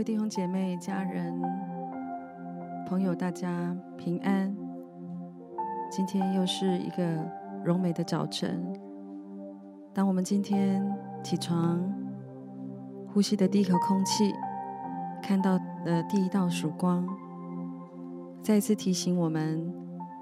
[0.00, 1.38] 各位弟兄姐妹、家人、
[2.86, 4.56] 朋友，大家平安。
[5.90, 7.04] 今天又是一个
[7.62, 8.64] 荣美的早晨。
[9.92, 10.82] 当我们今天
[11.22, 11.78] 起床，
[13.12, 14.32] 呼吸的第一口空气，
[15.22, 17.06] 看到的第一道曙光，
[18.40, 19.70] 再一次提醒我们，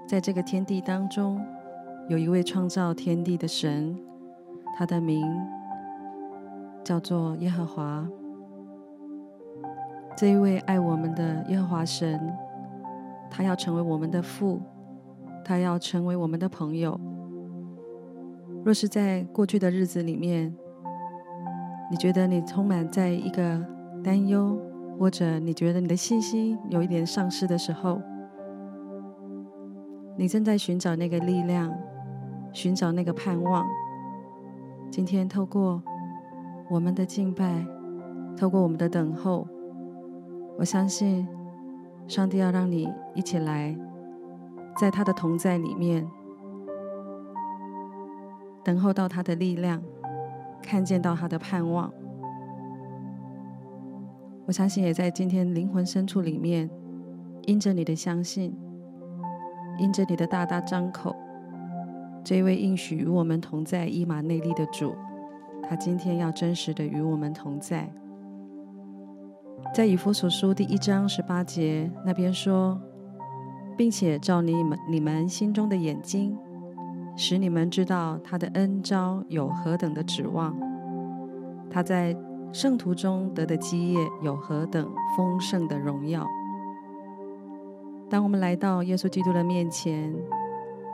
[0.05, 1.41] 在这个天地当中，
[2.09, 3.97] 有一位创造天地的神，
[4.75, 5.25] 他的名
[6.83, 8.05] 叫做耶和华。
[10.19, 12.19] 这一位爱我们的耶和华神，
[13.31, 14.59] 他要成为我们的父，
[15.45, 16.99] 他要成为我们的朋友。
[18.65, 20.53] 若是在过去的日子里面，
[21.89, 23.65] 你觉得你充满在一个
[24.03, 24.59] 担忧，
[24.99, 28.01] 或者你觉得你的信心有一点丧失的时候，
[30.17, 31.73] 你正在寻找那个力量，
[32.51, 33.65] 寻找那个盼望。
[34.91, 35.81] 今天透过
[36.69, 37.65] 我们的敬拜，
[38.35, 39.47] 透过我们的等候。
[40.59, 41.25] 我相信，
[42.05, 43.73] 上帝要让你一起来，
[44.77, 46.05] 在他的同在里面，
[48.61, 49.81] 等候到他的力量，
[50.61, 51.89] 看见到他的盼望。
[54.47, 56.69] 我相信，也在今天灵魂深处里面，
[57.43, 58.53] 因着你的相信，
[59.77, 61.15] 因着你的大大张口，
[62.21, 64.93] 这一位应许与我们同在、以马内利的主，
[65.63, 67.89] 他今天要真实的与我们同在。
[69.73, 72.79] 在以弗所书第一章十八节那边说，
[73.77, 76.37] 并且照你们你们心中的眼睛，
[77.15, 80.55] 使你们知道他的恩招有何等的指望，
[81.69, 82.15] 他在
[82.51, 86.25] 圣徒中得的基业有何等丰盛的荣耀。
[88.09, 90.11] 当我们来到耶稣基督的面前，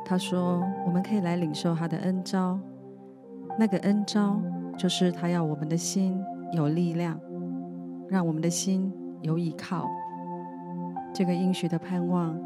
[0.03, 2.59] 他说我们可以来领受他的恩招，
[3.57, 4.39] 那个恩招
[4.77, 6.21] 就是他要我们的心
[6.51, 7.17] 有力量。
[8.07, 9.87] 让我们的心有依靠，
[11.13, 12.39] 这个应许的盼望，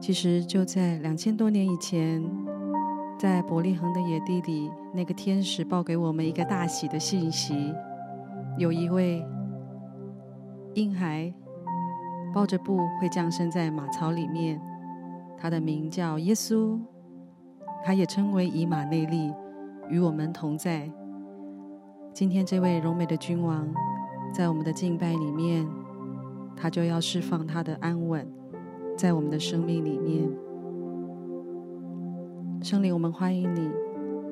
[0.00, 2.22] 其实就在两千多年以前，
[3.18, 7.72] 在伯利恒的野地里，那个天使报给我们一个大喜的信息：
[8.58, 9.24] 有一位
[10.74, 11.32] 婴孩
[12.34, 14.60] 抱着布会降生在马槽里面，
[15.38, 16.78] 他的名叫耶稣，
[17.84, 19.32] 他也称为以马内利，
[19.88, 20.90] 与我们同在。
[22.12, 23.66] 今天这位柔美的君王。
[24.32, 25.66] 在我们的敬拜里面，
[26.54, 28.26] 他就要释放他的安稳，
[28.96, 30.28] 在我们的生命里面。
[32.62, 33.70] 圣灵，我们欢迎你，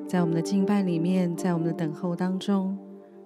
[0.07, 2.77] 在我们的敬拜里面，在我们的等候当中，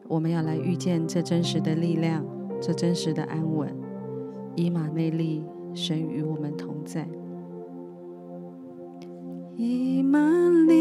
[0.08, 2.26] 我们要来遇见这真实的力量，
[2.62, 3.76] 这真实的安稳。
[4.56, 5.44] 以马内利，
[5.74, 7.08] 神与我们同在。
[9.56, 10.79] 以马内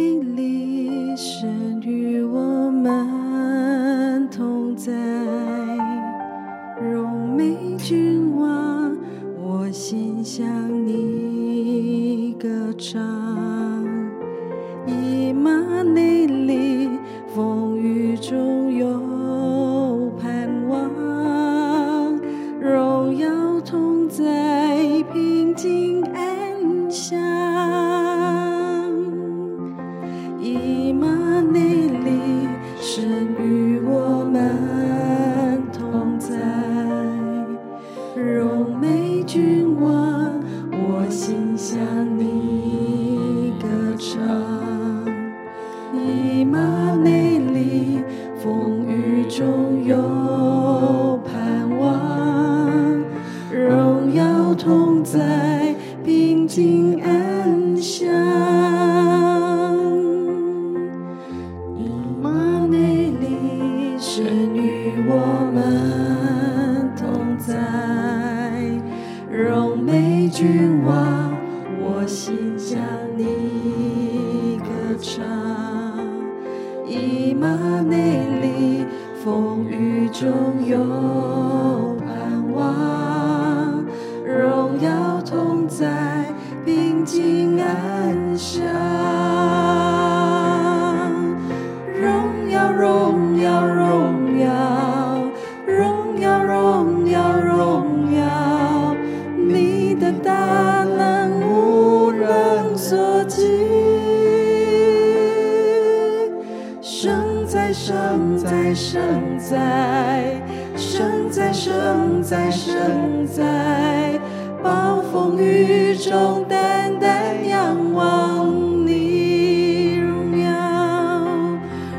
[108.49, 110.41] 在，生在，
[110.75, 114.19] 生在，生在，生在，
[114.63, 118.51] 暴风雨中淡淡仰望
[118.87, 120.51] 你荣耀，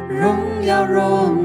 [0.09, 1.38] 荣耀，荣。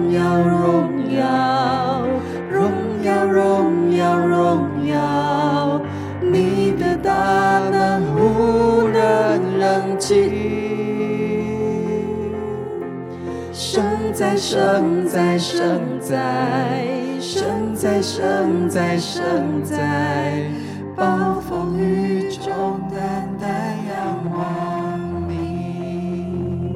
[14.24, 16.86] 在，生在，生在，
[17.20, 20.48] 生在，生在，生在，
[20.96, 26.74] 暴风雨中单单仰望你。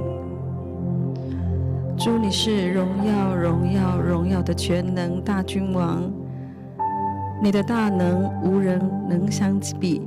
[1.96, 6.02] 主，你是荣耀、荣耀、荣耀的全能大君王，
[7.42, 8.78] 你的大能无人
[9.08, 10.06] 能相比，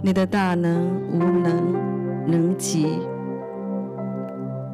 [0.00, 1.74] 你的大能无能
[2.24, 3.00] 能及。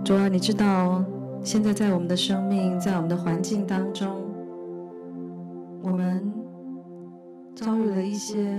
[0.05, 1.03] 主啊，你知道，
[1.45, 4.09] 现在在我们的生命，在我们的环境当中，
[5.83, 6.33] 我们
[7.55, 8.59] 遭遇了一些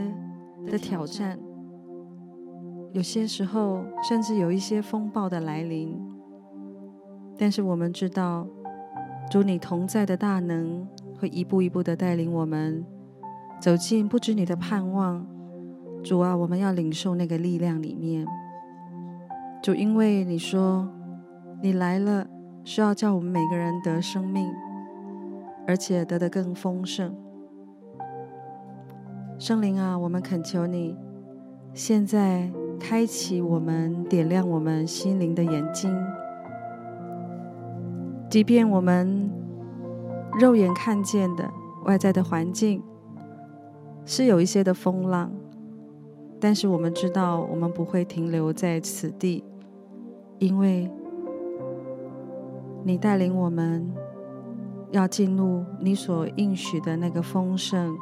[0.68, 1.40] 的挑战，
[2.94, 6.00] 有些时候甚至有一些风暴的来临。
[7.40, 8.48] 但是我们知道，
[9.32, 10.88] 主你同在的大能
[11.20, 12.86] 会一步一步的带领我们
[13.60, 15.26] 走进不知你的盼望。
[16.04, 18.28] 主啊，我们要领受那个力量里面。
[19.64, 20.88] 主，因为你说。
[21.64, 22.28] 你来了，
[22.65, 24.51] 需要叫我们每个人得生命，
[25.67, 27.15] 而且得的更丰盛。
[29.38, 30.97] 圣灵啊，我们恳求你，
[31.75, 35.95] 现在开启我们，点亮我们心灵的眼睛。
[38.31, 39.29] 即便我们
[40.39, 41.47] 肉眼看见的
[41.83, 42.81] 外在的环境
[44.06, 45.31] 是有一些的风浪，
[46.39, 49.44] 但是我们知道，我们不会停留在此地，
[50.39, 50.89] 因为。
[52.88, 53.92] 你带领我们，
[54.92, 57.98] 要进入你所应许的那个丰盛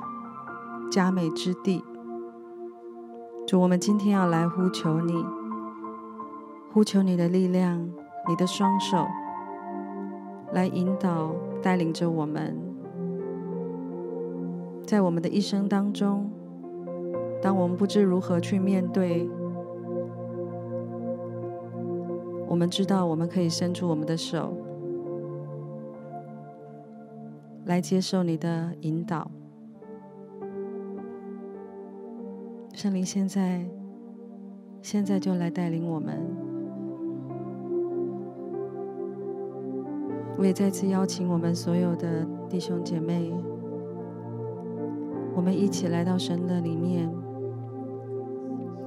[0.92, 1.82] 佳美之地。
[3.48, 5.26] 主，我们今天要来呼求你，
[6.74, 7.90] 呼求你的力量，
[8.28, 9.08] 你的双手
[10.52, 12.54] 来引导、带领着我们，
[14.86, 16.30] 在我们的一生当中，
[17.42, 19.30] 当我们不知如何去面对，
[22.50, 24.58] 我们知道我们可以伸出我们的手。
[27.66, 29.32] 来接受你的引导，
[32.74, 33.66] 圣灵现在，
[34.82, 36.20] 现在就来带领我们。
[40.38, 43.34] 我也再次邀请我们所有的弟兄姐妹，
[45.34, 47.10] 我们一起来到神的里面，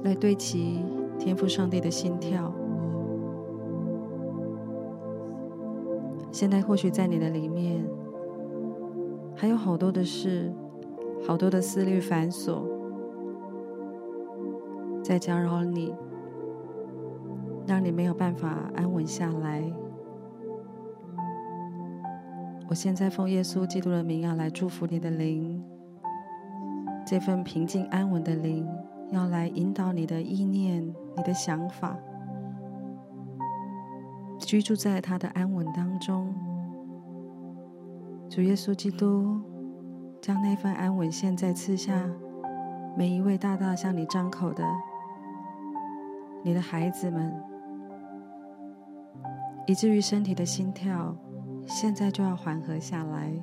[0.03, 0.83] 来对齐
[1.17, 2.53] 天赋上帝的心跳。
[6.31, 7.96] 现在或许在你的里面。
[9.39, 10.51] 还有好多的事，
[11.27, 12.63] 好多的思虑繁琐，
[15.03, 15.93] 在搅扰你，
[17.67, 19.71] 让你没有办法安稳下来。
[22.67, 25.63] 我现在奉耶稣基督的名，要来祝福你的灵，
[27.05, 28.67] 这份平静安稳的灵，
[29.11, 30.83] 要来引导你的意念、
[31.15, 31.95] 你的想法，
[34.39, 36.33] 居住在他的安稳当中。
[38.29, 39.41] 主耶稣基督，
[40.21, 42.07] 将那份安稳现在赐下
[42.97, 44.63] 每一位大大向你张口的
[46.43, 47.33] 你的孩子们，
[49.65, 51.15] 以至于身体的心跳
[51.65, 53.33] 现在就要缓和下来。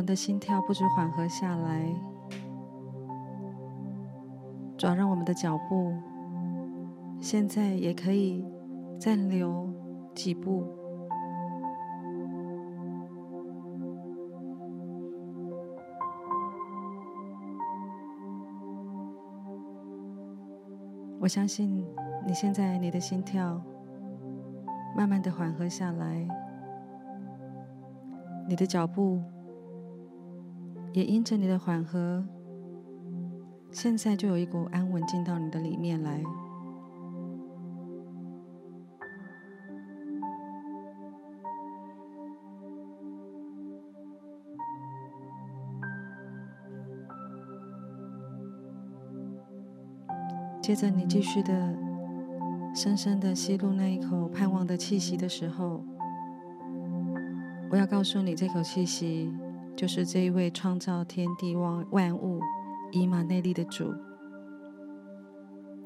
[0.00, 1.94] 们的心跳不止缓和下来，
[4.78, 5.92] 主要让我们的脚步
[7.20, 8.42] 现在也可以
[8.98, 9.70] 暂留
[10.14, 10.64] 几步。
[21.20, 21.86] 我相信
[22.26, 23.60] 你现在你的心跳
[24.96, 26.26] 慢慢的缓和下来，
[28.48, 29.22] 你的脚步。
[30.92, 32.24] 也因着你的缓和，
[33.70, 36.22] 现在就有一股安稳进到你的里面来。
[50.60, 51.74] 接着，你继续的
[52.74, 55.84] 深深的吸入那一口盼望的气息的时候，
[57.70, 59.32] 我要告诉你，这口气息。
[59.76, 62.40] 就是这一位创造天地万万物、
[62.92, 63.94] 以马内利的主，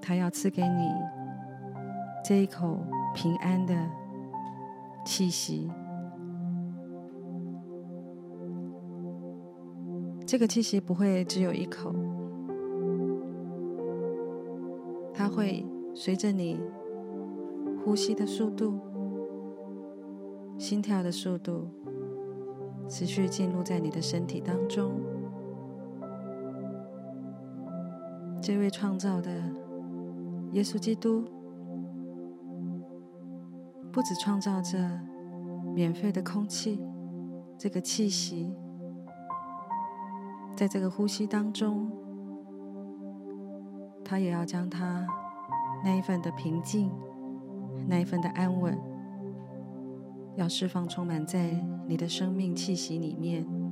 [0.03, 0.88] 他要赐给你
[2.25, 3.75] 这一口平安的
[5.05, 5.71] 气息。
[10.26, 11.95] 这个气息不会只有一口，
[15.12, 15.64] 它会
[15.95, 16.59] 随着你
[17.85, 18.81] 呼吸的速度、
[20.59, 21.69] 心跳的速度。
[22.88, 24.93] 持续进入在你的身体当中。
[28.43, 29.31] 这位创造的
[30.53, 31.25] 耶稣基督，
[33.91, 35.00] 不只创造着
[35.75, 36.79] 免费的空气，
[37.57, 38.55] 这个气息，
[40.55, 41.91] 在这个呼吸当中，
[44.05, 45.07] 他也要将他
[45.83, 46.93] 那一份的平静，
[47.88, 48.79] 那一份的安稳，
[50.37, 51.50] 要释放充满在
[51.87, 53.63] 你的生命气息里面。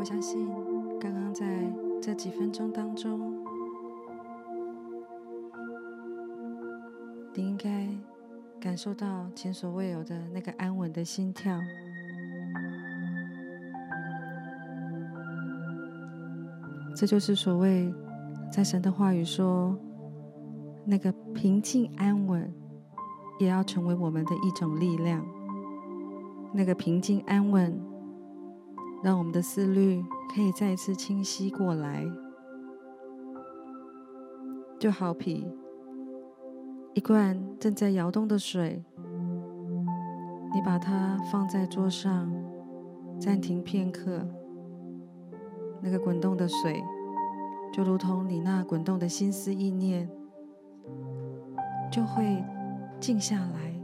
[0.00, 0.48] 我相信，
[0.98, 1.44] 刚刚在
[2.00, 3.20] 这几分钟当中，
[7.34, 7.86] 你应该
[8.58, 11.60] 感受到前所未有的那个安稳的心跳。
[16.96, 17.94] 这就是所谓
[18.50, 19.76] 在神的话语说，
[20.86, 22.50] 那个平静安稳，
[23.38, 25.22] 也要成为我们的一种力量。
[26.54, 27.89] 那个平静安稳。
[29.02, 30.04] 让我们的思虑
[30.34, 32.04] 可以再一次清晰过来，
[34.78, 35.46] 就好比
[36.94, 38.84] 一罐正在摇动的水，
[40.52, 42.30] 你把它放在桌上，
[43.18, 44.26] 暂停片刻，
[45.80, 46.82] 那个滚动的水
[47.72, 50.10] 就如同你那滚动的心思意念，
[51.90, 52.44] 就会
[53.00, 53.80] 静下来。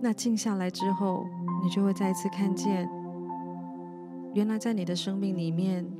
[0.00, 1.26] 那静下来之后，
[1.62, 2.88] 你就会再一次看见。
[4.36, 5.90] 原来，在你的生命里面，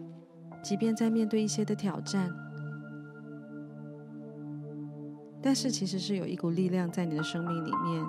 [0.62, 2.30] 即便在面对一些的挑战，
[5.40, 8.04] 但是其实是有一股力量在你的生命里面，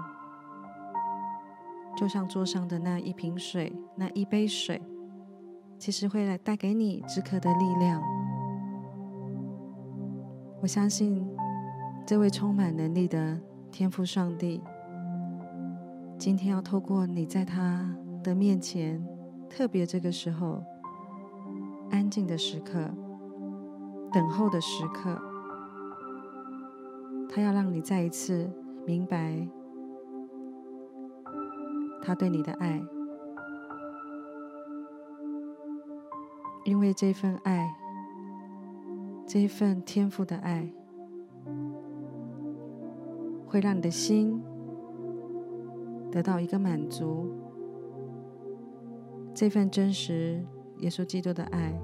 [1.96, 4.82] 就像桌上的那一瓶水、那一杯水，
[5.80, 8.04] 其实会来带给你止渴的力量。
[10.62, 11.26] 我相信，
[12.06, 13.40] 这位充满能力的
[13.72, 14.62] 天父上帝，
[16.18, 19.02] 今天要透过你在他的面前。
[19.50, 20.64] 特别这个时候，
[21.90, 22.90] 安静的时刻，
[24.14, 25.20] 等候的时刻，
[27.28, 28.50] 他要让你再一次
[28.86, 29.48] 明白
[32.02, 32.82] 他对你的爱，
[36.64, 37.76] 因为这份爱，
[39.26, 40.72] 这份天赋的爱，
[43.48, 44.42] 会让你的心
[46.12, 47.28] 得到一个满足。
[49.40, 50.44] 这份真实，
[50.80, 51.80] 耶稣基督的爱，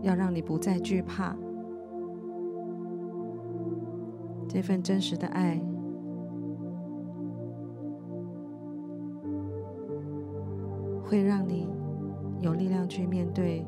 [0.00, 1.36] 要让你不再惧怕。
[4.48, 5.60] 这份真实的爱，
[11.04, 11.68] 会让你
[12.40, 13.66] 有力量去面对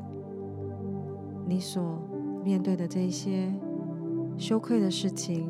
[1.45, 2.01] 你所
[2.43, 3.53] 面对的这些
[4.35, 5.47] 羞愧的事情、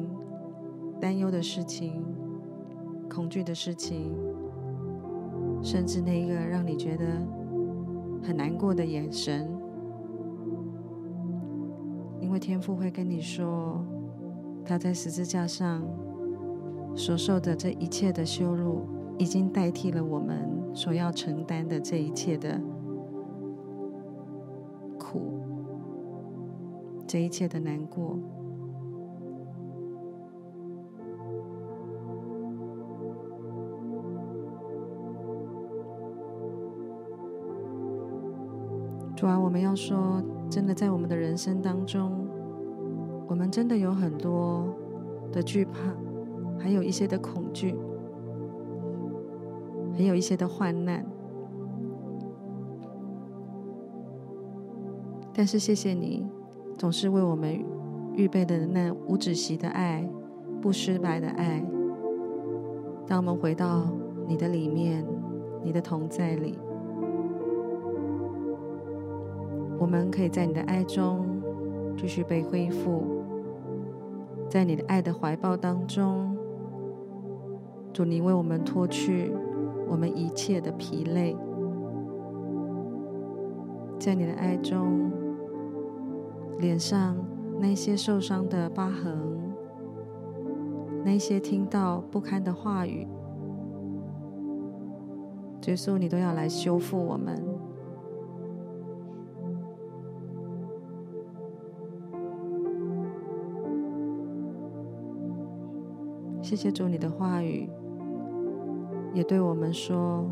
[0.99, 2.18] 担忧的事情。
[3.09, 4.15] 恐惧的事情，
[5.61, 7.05] 甚至那一个让你觉得
[8.23, 9.49] 很难过的眼神，
[12.21, 13.83] 因为天父会跟你说，
[14.63, 15.83] 他在十字架上
[16.95, 18.83] 所受的这一切的羞辱，
[19.17, 22.61] 已经代替了我们所要承担的这一切的
[24.97, 25.41] 苦，
[27.07, 28.17] 这一切的难过。
[39.19, 42.25] 主啊，我们要说，真的，在我们的人生当中，
[43.27, 44.73] 我们真的有很多
[45.29, 45.93] 的惧怕，
[46.57, 47.75] 还有一些的恐惧，
[49.97, 51.05] 还有一些的患难。
[55.33, 56.25] 但是，谢谢你，
[56.77, 57.61] 总是为我们
[58.15, 60.09] 预备的那无止息的爱、
[60.61, 61.61] 不失败的爱。
[63.05, 63.85] 当我们回到
[64.25, 65.05] 你的里面，
[65.61, 66.57] 你的同在里，
[69.79, 71.25] 我们可以在你的爱中
[71.97, 73.23] 继续被恢复，
[74.49, 76.37] 在你的爱的怀抱当中，
[77.93, 79.31] 主，你为我们脱去
[79.87, 81.35] 我们一切的疲累，
[83.97, 85.09] 在你的爱中，
[86.59, 87.15] 脸上
[87.59, 89.17] 那些受伤的疤痕，
[91.05, 93.07] 那些听到不堪的话语。
[95.67, 97.58] 耶稣，你都要来修复我们。
[106.49, 107.69] 谢谢主，你的话语
[109.13, 110.25] 也对我们说，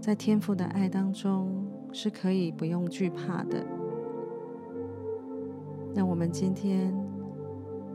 [0.00, 3.64] 在天父的爱当中是可以不用惧怕的。
[5.94, 6.92] 那我们今天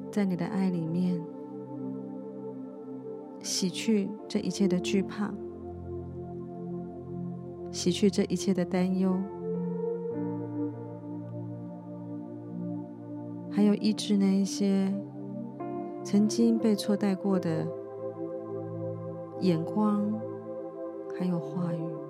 [0.10, 1.22] 在你的爱里面
[3.42, 5.34] 洗去这一切的惧怕。
[7.72, 9.14] 洗去这一切的担忧，
[13.52, 14.90] 还有医治那一些
[16.06, 17.68] 曾经被错待过的
[19.40, 20.14] 眼光，
[21.18, 22.05] 还有话语。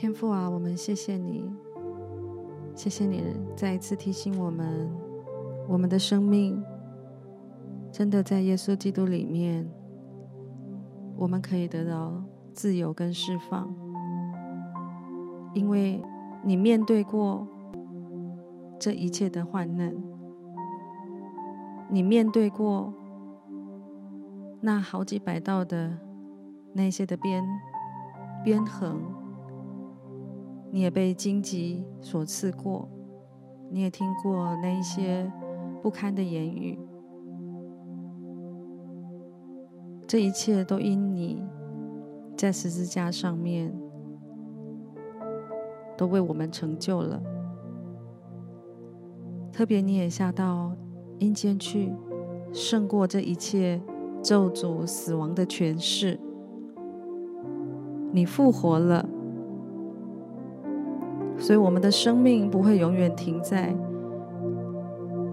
[0.00, 1.50] 天父啊，我们谢谢你，
[2.76, 3.20] 谢谢你
[3.56, 4.88] 再一次提醒我们，
[5.66, 6.62] 我们的生命
[7.90, 9.68] 真的在耶稣基督里面，
[11.16, 12.12] 我们可以得到
[12.54, 13.74] 自由跟释放，
[15.52, 16.00] 因为
[16.44, 17.44] 你面对过
[18.78, 19.92] 这一切的患难，
[21.90, 22.94] 你面对过
[24.60, 25.98] 那好几百道的
[26.72, 27.44] 那些的鞭
[28.44, 29.17] 鞭痕。
[30.70, 32.88] 你也被荆棘所刺过，
[33.70, 35.30] 你也听过那一些
[35.82, 36.78] 不堪的言语，
[40.06, 41.42] 这一切都因你
[42.36, 43.74] 在十字架上面
[45.96, 47.22] 都为我们成就了。
[49.50, 50.76] 特别你也下到
[51.18, 51.92] 阴间去，
[52.52, 53.80] 胜过这一切
[54.22, 56.20] 咒诅、死亡的权势，
[58.12, 59.08] 你复活了。
[61.40, 63.72] 所以，我们的生命不会永远停在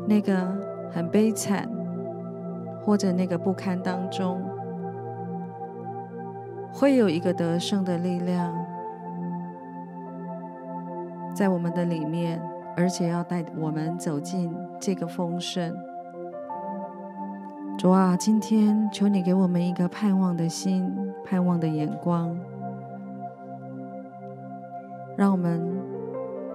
[0.08, 0.48] 那个
[0.92, 1.68] 很悲惨
[2.80, 4.40] 或者那个不堪当中，
[6.72, 8.54] 会有一个得胜的力量
[11.34, 12.40] 在我们的里面，
[12.78, 15.76] 而且要带我们走进这个丰盛。
[17.80, 22.38] 主啊，今天求你给我们一个盼望的心，盼望的眼光，
[25.18, 25.95] 让我们。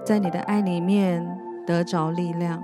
[0.03, 1.25] 在你的爱里面
[1.65, 2.61] 得着力量，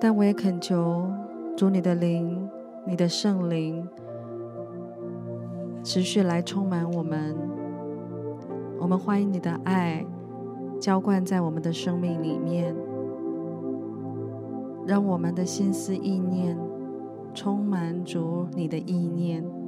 [0.00, 1.10] 但我也恳求
[1.56, 2.48] 主你的灵、
[2.86, 3.86] 你的圣灵
[5.82, 7.36] 持续来充满我们。
[8.80, 10.06] 我们欢迎你的爱
[10.80, 12.74] 浇灌在我们的生命里面，
[14.86, 16.56] 让我们的心思意念
[17.34, 19.61] 充满主你的意念。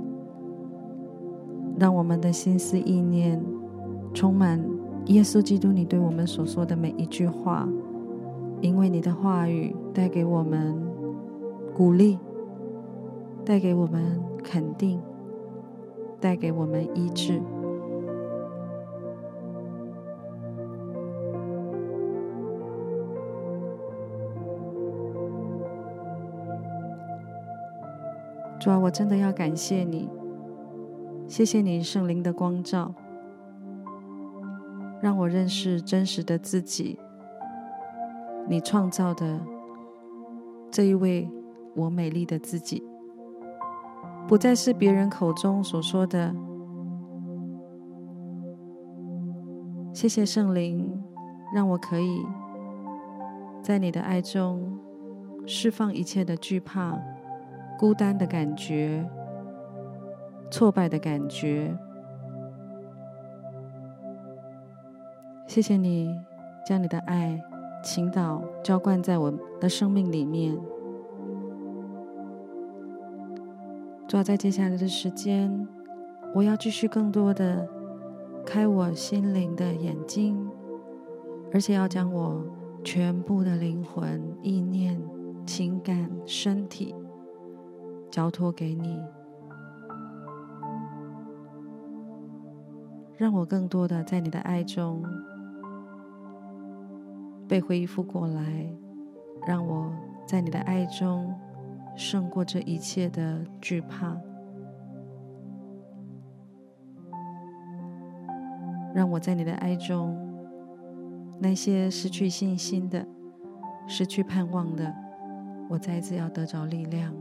[1.78, 3.42] 让我们的心思意念
[4.12, 4.62] 充满
[5.06, 7.68] 耶稣基督，你对我们所说的每一句话，
[8.60, 10.74] 因为你的话语带给我们
[11.74, 12.18] 鼓励，
[13.44, 15.00] 带给我们肯定，
[16.20, 17.40] 带给我们医治。
[28.60, 30.08] 主啊，我真的要感谢你。
[31.34, 32.94] 谢谢你圣灵的光照，
[35.02, 36.96] 让我认识真实的自己。
[38.46, 39.40] 你创造的
[40.70, 41.28] 这一位
[41.74, 42.84] 我美丽的自己，
[44.28, 46.32] 不再是别人口中所说的。
[49.92, 51.02] 谢谢圣灵，
[51.52, 52.24] 让我可以
[53.60, 54.78] 在你的爱中
[55.44, 56.96] 释放一切的惧怕、
[57.76, 59.04] 孤单的感觉。
[60.50, 61.76] 挫败的感觉。
[65.46, 66.18] 谢谢你
[66.66, 67.40] 将你的爱
[67.82, 70.58] 倾倒浇灌在我的生命里面。
[74.08, 75.68] 主要在接下来的时间，
[76.34, 77.68] 我要继续更多的
[78.46, 80.48] 开我心灵的眼睛，
[81.52, 82.44] 而且要将我
[82.82, 85.00] 全部的灵魂、意念、
[85.46, 86.94] 情感、身体
[88.10, 89.00] 交托给你，
[93.16, 95.02] 让我更多的在你的爱中
[97.48, 98.42] 被恢复过来，
[99.46, 99.92] 让我
[100.26, 101.34] 在你的爱中。
[101.96, 104.16] 胜过这一切的惧怕，
[108.92, 110.18] 让我在你的爱中，
[111.38, 113.06] 那些失去信心的、
[113.86, 114.92] 失去盼望的，
[115.68, 117.14] 我再一次要得着力量。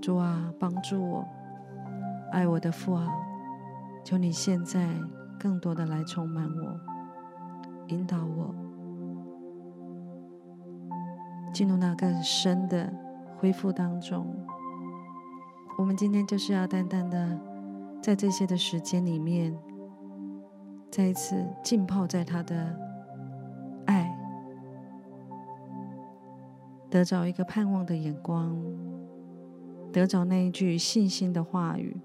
[0.00, 1.28] 主啊，帮助我，
[2.32, 3.06] 爱我的父啊，
[4.06, 4.88] 求你现在
[5.36, 6.80] 更多的来充满我，
[7.88, 8.54] 引导我
[11.52, 12.88] 进入那更深的。
[13.38, 14.32] 恢复当中，
[15.76, 17.38] 我们今天就是要单单的
[18.00, 19.54] 在这些的时间里面，
[20.90, 22.78] 再一次浸泡在他的
[23.86, 24.16] 爱，
[26.88, 28.56] 得着一个盼望的眼光，
[29.92, 32.00] 得着那一句信心的话语。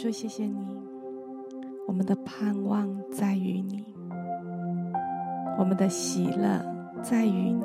[0.00, 0.80] 说，谢谢你，
[1.84, 3.84] 我们的盼望在于你，
[5.58, 6.64] 我们的喜乐
[7.02, 7.64] 在于你，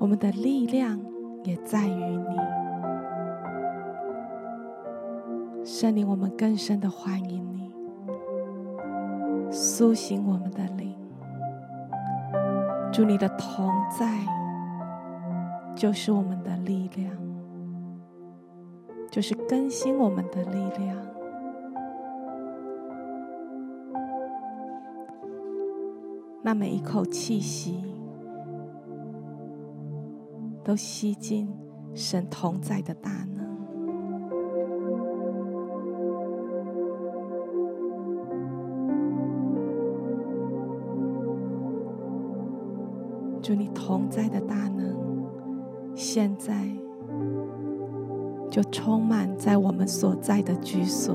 [0.00, 1.00] 我们的力量
[1.44, 2.36] 也在于你。
[5.64, 7.70] 圣灵，我们更深的欢迎你，
[9.52, 10.92] 苏醒我们的灵。
[12.92, 14.18] 祝，你的同在
[15.76, 17.12] 就是我们的力量，
[19.16, 20.94] 就是更新我们的力量。
[26.42, 27.82] 那每一口气息，
[30.62, 31.48] 都吸进
[31.94, 33.46] 神同在的大能。
[43.40, 44.94] 祝，你同在的大能，
[45.94, 46.68] 现在
[48.50, 51.14] 就充满在我们所在的居所，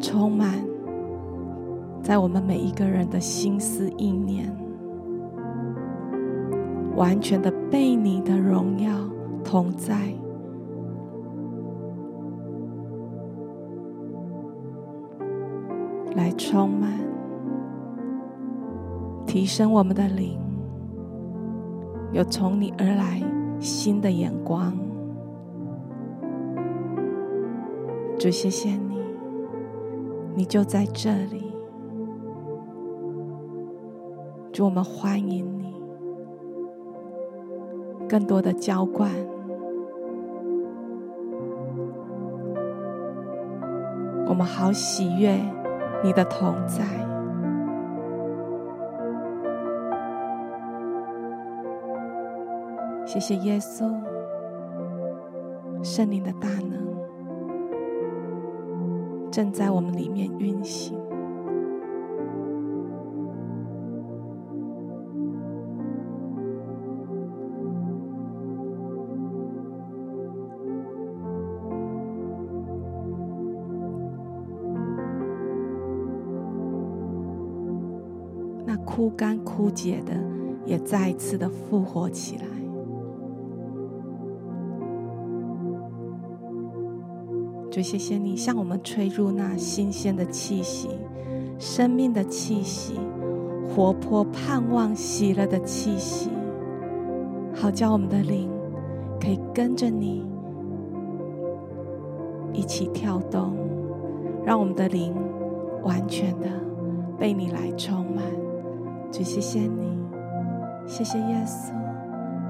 [0.00, 0.64] 充满
[2.02, 4.50] 在我们每一个人的心思意念，
[6.96, 8.90] 完全的被你的荣耀
[9.42, 9.94] 同在
[16.14, 16.92] 来充满。
[19.26, 20.38] 提升我们的灵，
[22.12, 23.20] 有从你而来
[23.64, 24.76] 新的眼光。
[28.18, 29.02] 主，谢谢你，
[30.34, 31.50] 你就在这里。
[34.52, 35.74] 主，我们欢迎你，
[38.06, 39.10] 更多的浇灌，
[44.28, 45.40] 我们好喜悦
[46.02, 46.84] 你的同在。
[53.14, 53.88] 谢谢耶稣，
[55.84, 56.84] 圣灵的大能
[59.30, 60.98] 正在我们里面运行。
[78.66, 80.12] 那枯干枯竭的，
[80.66, 82.53] 也再一次的复活起来。
[87.74, 90.90] 主，谢谢你向我们吹入那新鲜的气息，
[91.58, 93.00] 生命的气息，
[93.66, 96.30] 活泼、盼望、喜乐的气息，
[97.52, 98.48] 好叫我们的灵
[99.20, 100.24] 可以跟着你
[102.52, 103.56] 一起跳动，
[104.46, 105.12] 让我们的灵
[105.82, 106.46] 完全的
[107.18, 108.24] 被你来充满。
[109.10, 109.98] 主，谢谢你，
[110.86, 111.72] 谢谢耶稣，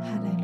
[0.03, 0.44] 哈利路。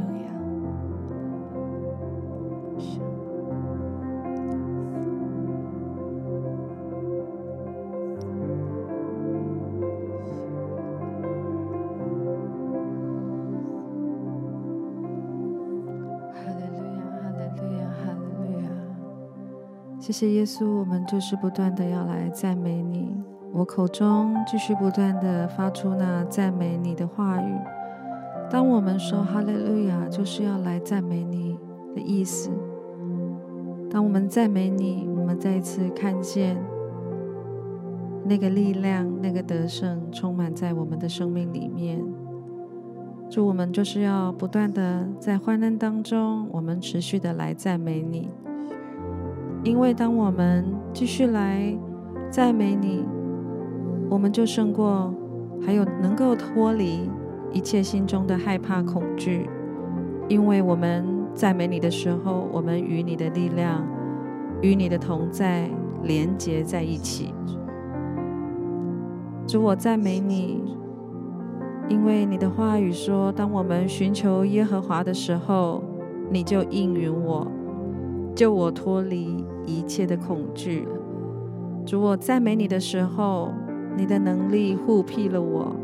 [20.21, 23.11] 谢耶稣，我们就是不断的要来赞美你。
[23.55, 27.55] 我口中继续不断的发出那赞美你的话语。
[28.51, 31.59] 当我们说哈利路亚，就是要来赞美你
[31.95, 32.51] 的意思。
[33.91, 36.55] 当我们赞美你，我们再一次看见
[38.23, 41.99] 那个力量、那个得胜充满在我们的生命里面。
[43.31, 48.29] 祝我们就是要不断的在欢乐当中，我们持续的来赞美你。
[49.63, 51.77] 因为当我们继续来
[52.31, 53.05] 赞美你，
[54.09, 55.13] 我们就胜过，
[55.65, 57.11] 还有能够脱离
[57.53, 59.49] 一切心中的害怕恐惧。
[60.29, 63.87] 因为我们赞美你的时候，我们与你的力量、
[64.63, 65.69] 与你的同在
[66.05, 67.35] 连结在一起。
[69.47, 70.63] 主，我赞美你，
[71.89, 75.83] 因为你的话语说，当我们寻求耶和华的时候，
[76.31, 77.47] 你就应允我。
[78.33, 79.45] 救我脱离
[79.79, 80.89] 一切的恐惧，
[81.87, 83.53] 主，我赞美你的时候，
[83.97, 85.77] 你的能力护庇了我，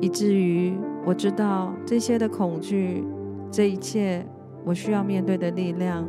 [0.00, 3.04] 以至于我知道这些的恐惧，
[3.50, 4.24] 这一切
[4.64, 6.06] 我需要面对的力量，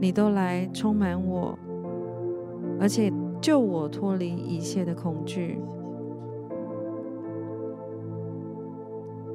[0.00, 1.58] 你都来充满我，
[2.80, 5.58] 而且救我脱离一切的恐惧。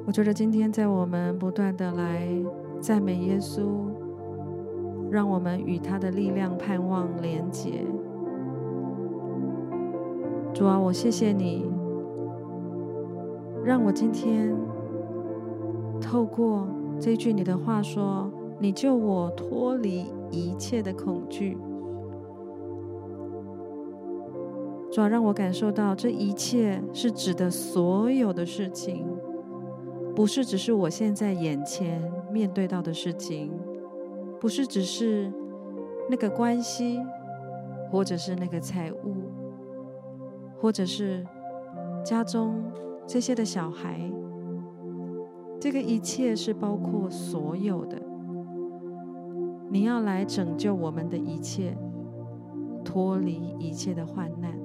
[0.06, 2.26] 我觉得今天在我们不断的来
[2.80, 3.62] 赞美耶稣。
[5.10, 7.84] 让我们与他的力量、盼望连结。
[10.54, 11.64] 主啊，我谢谢你，
[13.64, 14.54] 让我今天
[16.00, 16.66] 透过
[16.98, 21.56] 这句你的话说：“你救我脱离一切的恐惧。
[24.92, 29.06] 主要让我感受到，这一切是指的所有的事情，
[30.14, 33.52] 不是只是我现在眼前面对到的事情，
[34.40, 35.30] 不是只是
[36.08, 36.98] 那个关系，
[37.90, 39.14] 或者是那个财物，
[40.58, 41.24] 或者是
[42.02, 42.64] 家中
[43.06, 44.00] 这些的小孩。
[45.60, 48.00] 这个一切是包括所有的。
[49.68, 51.76] 你要来拯救我们的一切，
[52.82, 54.58] 脱离一切的患难。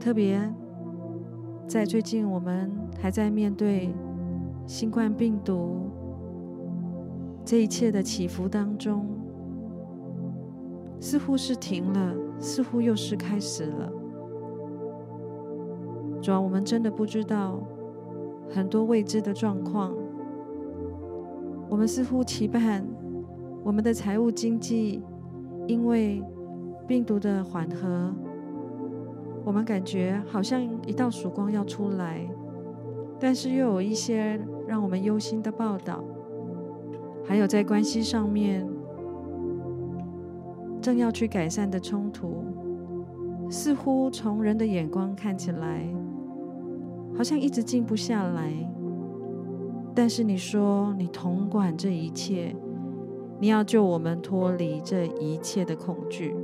[0.00, 0.50] 特别
[1.66, 3.94] 在最近，我们还在面对
[4.66, 5.90] 新冠病毒
[7.48, 9.06] 这一切的起伏当中，
[11.00, 13.90] 似乎是停了，似乎又是开始了。
[16.20, 17.58] 主要我们真的不知道
[18.50, 19.94] 很多未知的状况，
[21.70, 22.86] 我们似乎期盼
[23.64, 25.02] 我们的财务经济
[25.66, 26.22] 因为
[26.86, 28.14] 病毒的缓和。
[29.42, 32.28] 我们感觉好像一道曙光要出来，
[33.18, 36.04] 但是又有一些让我们忧心的报道，
[37.28, 38.66] 还有在关系上面
[40.80, 42.42] 正要去改善的冲突，
[43.50, 45.86] 似乎从人的眼光看起来，
[47.14, 48.50] 好像一直静不下来。
[49.94, 52.56] 但是你说你统管这一切，
[53.38, 56.34] 你要救我们脱离这一切的恐惧。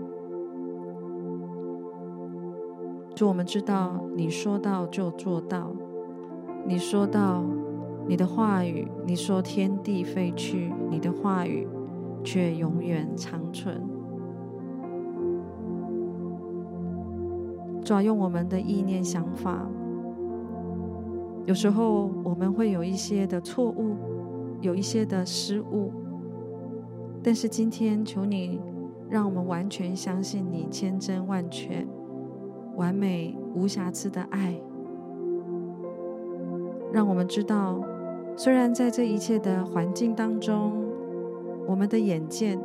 [3.14, 5.72] 主，我们知道你说到就做到，
[6.66, 7.42] 你说到
[8.06, 11.66] 你的话语，你说天地废去，你的话语
[12.22, 13.82] 却永远长存。
[17.82, 19.66] 抓，用我们的意念想法，
[21.44, 23.96] 有时候我们会有一些的错误，
[24.60, 25.92] 有一些的失误，
[27.22, 28.60] 但是今天求你
[29.10, 31.86] 让我们完全相信你千真万确。
[32.76, 34.60] 完美无瑕疵的爱，
[36.92, 37.80] 让我们知道，
[38.36, 40.72] 虽然在这一切的环境当中，
[41.66, 42.58] 我们的眼见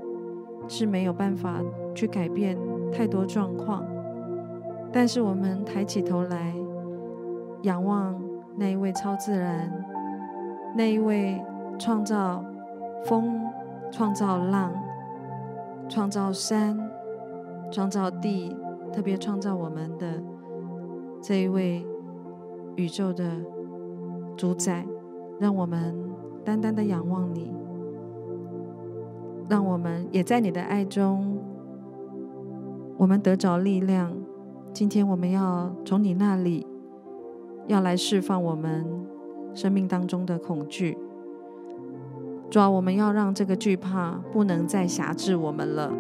[0.68, 1.62] 是没有办法
[1.94, 2.58] 去改变
[2.92, 3.86] 太多状况，
[4.92, 6.54] 但是我们抬起头来
[7.64, 8.20] 仰望
[8.56, 9.72] 那一位超自然，
[10.76, 11.42] 那一位
[11.78, 12.44] 创造
[13.06, 13.42] 风、
[13.92, 14.74] 创造浪、
[15.88, 16.78] 创造山、
[17.72, 18.56] 创造地。
[18.92, 20.20] 特别创造我们的
[21.22, 21.86] 这一位
[22.76, 23.24] 宇宙的
[24.36, 24.84] 主宰，
[25.40, 25.96] 让我们
[26.44, 27.52] 单单的仰望你，
[29.48, 31.40] 让我们也在你的爱中，
[32.98, 34.16] 我们得着力量。
[34.74, 36.68] 今天我们要从你那里
[37.68, 38.86] 要来释放我们
[39.54, 40.98] 生命当中的恐惧，
[42.50, 45.92] 主啊，我们要让这个惧怕不能再辖制我们了。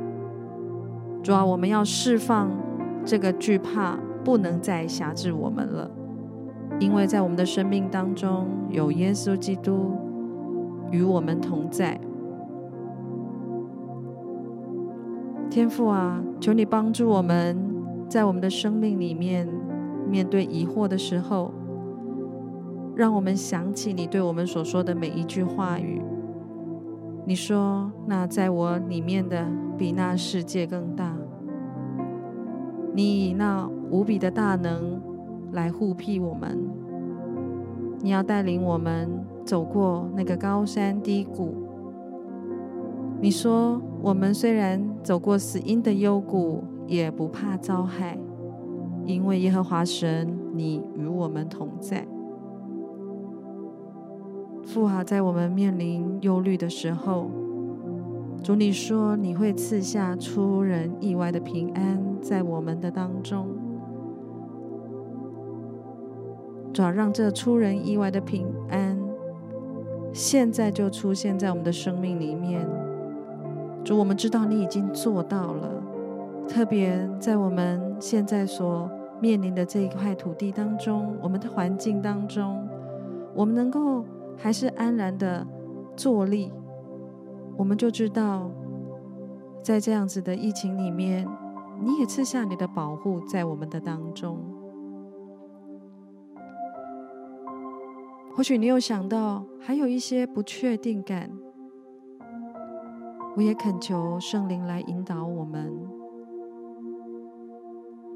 [1.24, 2.50] 主啊，我们要释放。
[3.06, 5.90] 这个惧怕不能再辖制我们了，
[6.80, 9.92] 因为在我们的生命当中有耶稣基督
[10.92, 12.00] 与我们同在。
[15.50, 17.58] 天父啊，求你帮助我们，
[18.08, 19.48] 在我们的生命里面
[20.08, 21.52] 面对疑惑的时候，
[22.96, 26.02] 让我们想起你对我们所说的每一句话语。
[27.26, 29.46] 你说：“那在我里面的
[29.78, 31.16] 比那世界更大。”
[32.94, 34.99] 你以那无比的大能
[35.52, 36.58] 来护庇我们，
[38.02, 39.10] 你要带领我们
[39.46, 41.56] 走过那个高山低谷。
[43.22, 48.18] 你说，我们虽然走过死荫的幽谷，也不怕遭害，
[49.06, 52.08] 因为耶和华神，你与我们同在。
[54.64, 57.30] 父啊，在我们面临忧虑的时候，
[58.42, 63.48] 主，你说你会赐下出人意外的平安在我们的当中，
[66.74, 68.98] 主，让这出人意外的平安
[70.14, 72.68] 现在就出现在我们的生命里面。
[73.84, 75.84] 主，我们知道你已经做到了，
[76.48, 78.90] 特别在我们现在所
[79.20, 82.68] 面临的这一块土地当中，我们的环境当中，
[83.34, 84.06] 我们能够
[84.38, 85.46] 还是安然的
[85.96, 86.52] 坐立。
[87.58, 88.50] 我们就知道，
[89.62, 91.28] 在这样子的疫情里面，
[91.82, 94.38] 你也赐下你的保护在我们的当中。
[98.34, 101.30] 或许你有想到，还有一些不确定感，
[103.36, 105.74] 我也恳求圣灵来引导我们，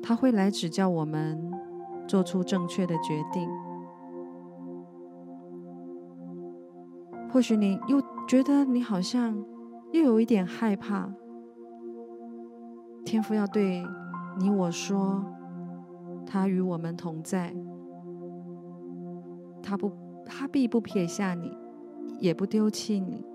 [0.01, 1.51] 他会来指教我们
[2.07, 3.49] 做出正确的决定。
[7.29, 9.35] 或许你又觉得你好像
[9.91, 11.11] 又有一点害怕。
[13.03, 13.83] 天父要对
[14.39, 15.25] 你我说，
[16.25, 17.53] 他与我们同在，
[19.61, 19.91] 他不，
[20.25, 21.51] 他必不撇下你，
[22.19, 23.25] 也不丢弃你。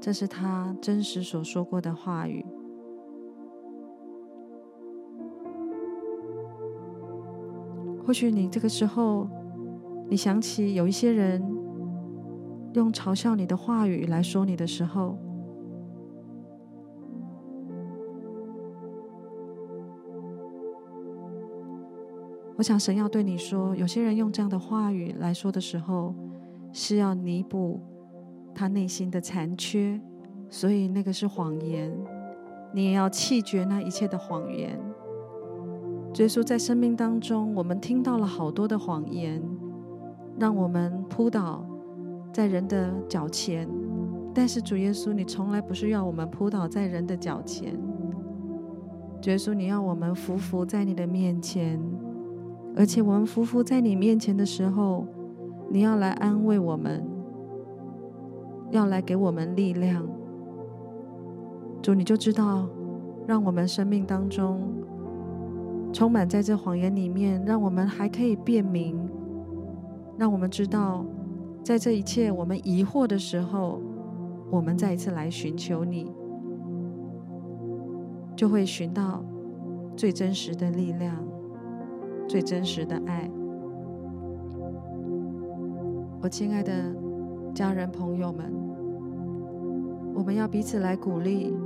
[0.00, 2.44] 这是他真实所说过的话语。
[8.06, 9.28] 或许你这个时候，
[10.08, 11.42] 你想起有一些人
[12.74, 15.18] 用嘲笑你的话语来说你的时候，
[22.56, 26.14] 我想神要对你说，有些人用这样的话语来说的时候，
[26.72, 27.80] 是要弥补
[28.54, 30.00] 他内心的残缺，
[30.48, 31.92] 所以那个是谎言，
[32.72, 34.78] 你也要弃绝那一切的谎言。
[36.14, 39.42] 耶稣在生命当中，我们听到了好多的谎言，
[40.38, 41.62] 让我们扑倒
[42.32, 43.68] 在人的脚前。
[44.32, 47.78] 但是主耶稣，你从来不是要我们扑倒在人的脚前。
[49.24, 51.78] 耶稣，你要我们匍匐在你的面前，
[52.76, 55.06] 而且我们匍匐在你面前的时候，
[55.70, 57.02] 你要来安慰我们，
[58.70, 60.06] 要来给我们力量。
[61.82, 62.68] 主，你就知道，
[63.26, 64.60] 让我们生命当中。
[65.92, 69.08] 充满在这谎言里面，让我们还可以辨明，
[70.18, 71.06] 让我们知道，
[71.62, 73.80] 在这一切我们疑惑的时候，
[74.50, 76.12] 我们再一次来寻求你，
[78.36, 79.24] 就会寻到
[79.96, 81.16] 最真实的力量，
[82.28, 83.30] 最真实的爱。
[86.20, 86.72] 我亲爱的
[87.54, 88.52] 家人朋友们，
[90.14, 91.56] 我们要彼此来鼓励。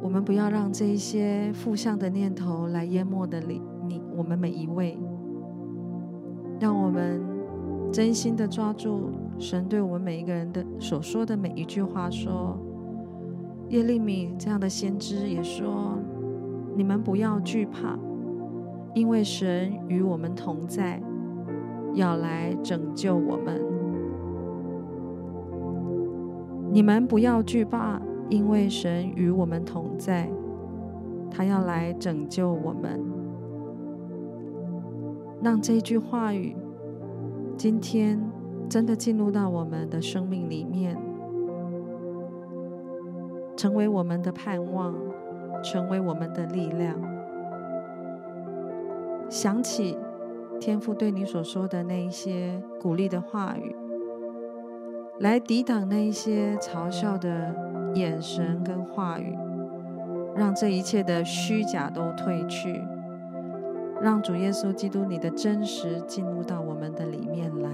[0.00, 4.96] 我们不要让这一些负向的念头来淹没的你，你我们每一位，
[6.60, 7.20] 让我们
[7.92, 12.08] 真心的抓住神对我们每一个人的所说的每一句话。
[12.08, 12.56] 说，
[13.70, 15.98] 耶利米这样的先知也说
[16.76, 17.98] ：“你们不要惧怕，
[18.98, 21.00] 因为神与我们同在，
[21.94, 23.62] 要来拯救我们。
[26.72, 30.28] 你们不要惧怕。”因为神与我们同在，
[31.30, 33.02] 他要来拯救我们。
[35.42, 36.54] 让这句话语
[37.56, 38.20] 今天
[38.68, 40.94] 真的进入到我们的生命里面，
[43.56, 44.94] 成为我们的盼望，
[45.62, 47.17] 成为我们的力量。
[49.28, 49.96] 想起
[50.60, 53.74] 天父对你所说的那一些鼓励的话语，
[55.20, 57.54] 来抵挡那一些嘲笑的。
[57.94, 59.34] 眼神跟话语，
[60.36, 62.82] 让这一切的虚假都退去，
[63.98, 67.70] 让主耶稣基督你的真实进入到我们的里面来。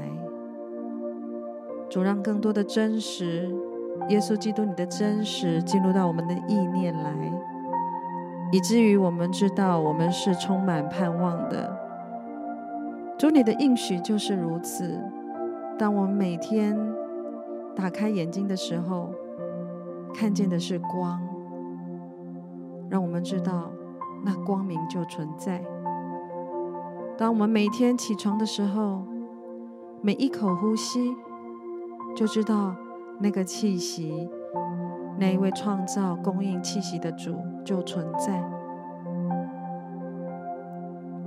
[1.90, 3.52] 主让更多的真实，
[4.08, 7.12] 耶稣基督你的真实进入到我们的意念来，
[8.52, 11.76] 以至于我们知道我们是充满盼望的。
[13.18, 15.00] 主你的应许就是如此。
[15.78, 16.78] 当我们每天
[17.74, 19.12] 打开眼睛的时候，
[20.14, 21.20] 看见的是光，
[22.88, 23.70] 让我们知道
[24.24, 25.64] 那光明就存在。
[27.16, 29.02] 当我们每天起床的时候，
[30.00, 31.16] 每一口呼吸，
[32.14, 32.74] 就知道
[33.18, 34.28] 那个气息，
[35.18, 38.42] 那一位创造、供应气息的主就存在。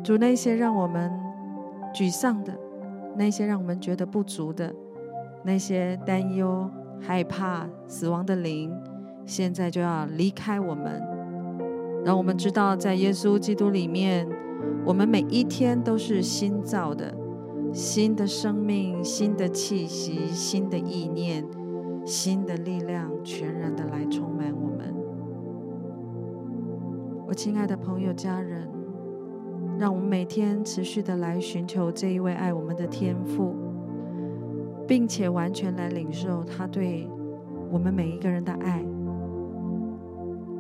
[0.04, 1.12] 主那些让我们
[1.94, 2.54] 沮丧的，
[3.16, 4.74] 那些让我们觉得不足的，
[5.44, 6.70] 那些担忧。
[7.00, 8.76] 害怕死亡的灵，
[9.24, 11.00] 现在就要离开我们。
[12.04, 14.28] 让我们知道，在耶稣基督里面，
[14.84, 17.14] 我们每一天都是新造的，
[17.72, 21.46] 新的生命、新的气息、新的意念、
[22.08, 24.96] 新的力量，全然的来充满我们。
[27.28, 28.68] 我亲爱的朋友、家人，
[29.78, 33.54] 让我们每天持续的来寻求这一位爱我们的天父。
[34.88, 37.10] 并且完全来领受他对
[37.70, 38.82] 我们每一个人的爱，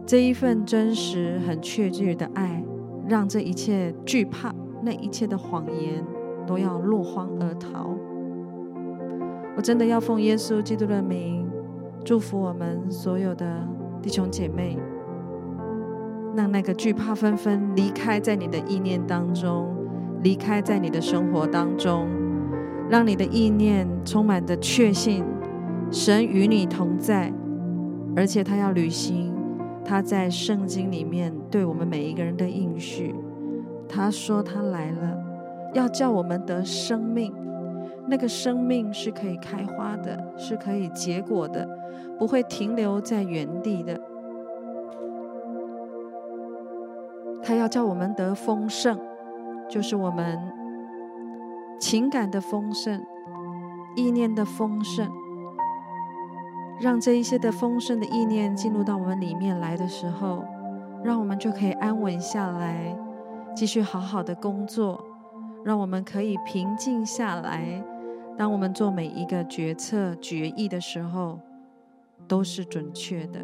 [0.05, 2.61] 这一份真实、很确据的爱，
[3.07, 6.03] 让这一切惧怕、那一切的谎言
[6.45, 7.95] 都要落荒而逃。
[9.57, 11.49] 我真的要奉耶稣基督的名，
[12.05, 13.67] 祝福我们所有的
[14.03, 14.77] 弟兄姐妹，
[16.35, 19.67] 让那个惧怕纷纷离开在你的意念当中，
[20.21, 22.07] 离开在你的生活当中。
[22.89, 25.25] 让你的意念充满着确信，
[25.91, 27.33] 神与你同在，
[28.15, 29.33] 而且他要履行
[29.83, 33.13] 他在圣经里面对我们每一个人的应许。
[33.89, 35.17] 他说他来了，
[35.73, 37.33] 要叫我们得生命，
[38.09, 41.67] 那个生命是可以开花的，是可以结果的，
[42.17, 43.99] 不会停留在原地的。
[47.43, 48.97] 他要叫我们得丰盛，
[49.69, 50.39] 就是我们
[51.79, 53.03] 情感的丰盛、
[53.95, 55.09] 意念的丰盛。
[56.79, 60.45] 让这一些的丰盛的意念进入到我们里面来的时候，
[61.03, 62.95] 让我们就可以安稳下来，
[63.55, 65.03] 继续好好的工作。
[65.63, 67.83] 让我们可以平静下来。
[68.37, 71.39] 当我们做每一个决策、决议的时候，
[72.27, 73.39] 都是准确的。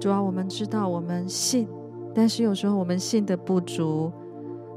[0.00, 1.68] 主要我们知道我们信，
[2.14, 4.10] 但是有时候我们信的不足，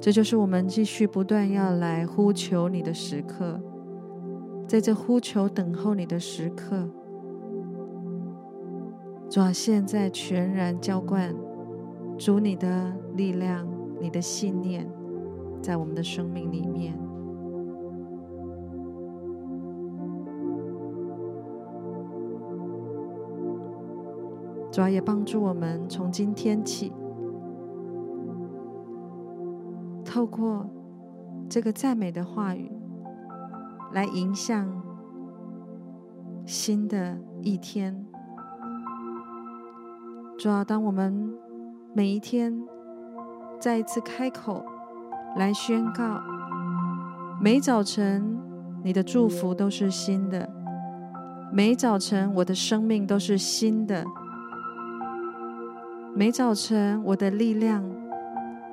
[0.02, 3.60] 这就是我们继续不断要来呼求你的时刻。
[4.68, 6.90] 在这呼求等候你的时刻，
[9.30, 11.34] 主要，现在全然浇灌
[12.18, 13.66] 主你的力量、
[14.02, 14.86] 你的信念，
[15.68, 16.98] 在我们的生命里面。
[24.72, 26.94] 主要，也帮助我们从今天起，
[30.06, 30.66] 透过
[31.50, 32.72] 这个赞美的话语。
[33.92, 34.70] 来迎向
[36.46, 38.06] 新的一天。
[40.38, 41.38] 主要当我们
[41.94, 42.58] 每一天
[43.60, 44.64] 再一次开口
[45.38, 46.20] 来宣告，
[47.40, 48.40] 每早晨
[48.84, 50.50] 你的祝福都是新的，
[51.54, 54.04] 每早晨我的生命都是新的，
[56.16, 57.84] 每早晨我的力量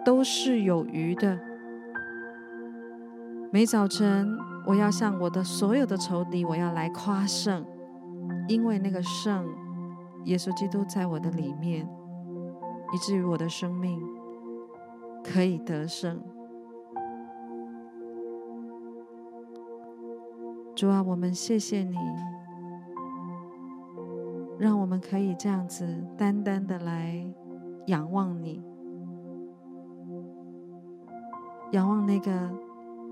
[0.07, 1.39] 都是有余的，
[3.53, 4.37] 每早晨。
[4.67, 7.62] 我要向我的所有的仇敌，我要来夸胜，
[8.49, 9.47] 因为那个胜，
[10.25, 11.87] 耶稣基督在我的里面，
[12.95, 14.01] 以至于我的生命
[15.23, 16.19] 可以得胜。
[20.75, 21.97] 主啊，我们谢谢你，
[24.59, 27.25] 让我们可以这样子单单的来
[27.87, 28.62] 仰望你，
[31.72, 32.33] 仰望那个。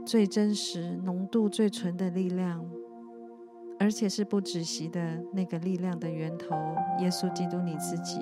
[0.04, 2.68] 最真实、浓度最纯的力量，
[3.78, 6.56] 而且是不止息的那个力量的源头——
[6.98, 8.20] 耶稣基督你自己，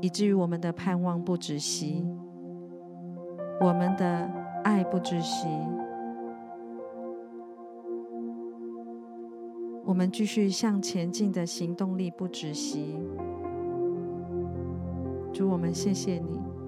[0.00, 2.04] 以至于我们的盼望不止息，
[3.60, 4.28] 我们的
[4.64, 5.46] 爱不止息，
[9.90, 12.94] 我们继续向前进的行动力不止息。
[15.32, 16.59] 主，我们谢谢你。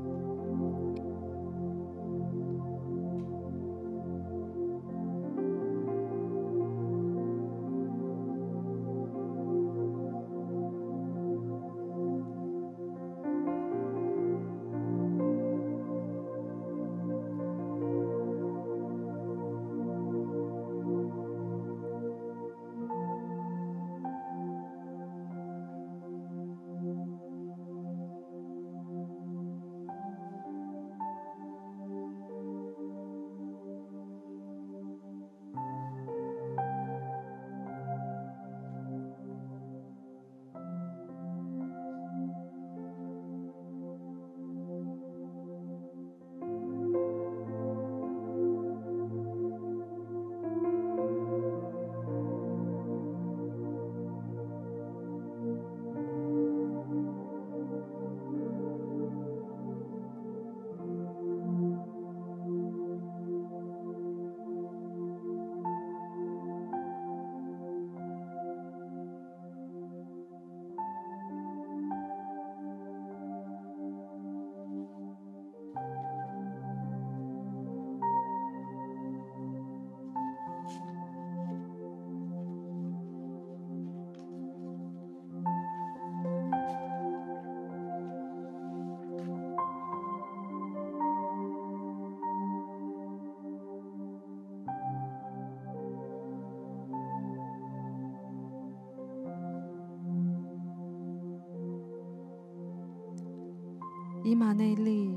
[104.33, 105.15] 以马内利，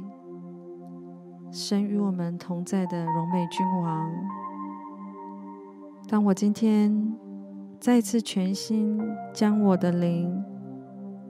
[1.49, 4.11] 神与我们同在的荣美君王。
[6.05, 7.15] 当我今天
[7.79, 9.01] 再次全心
[9.31, 10.43] 将我的灵、